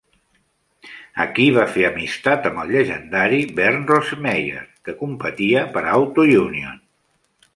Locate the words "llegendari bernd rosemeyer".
2.75-4.63